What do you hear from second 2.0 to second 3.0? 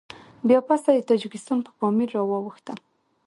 راواوښتم.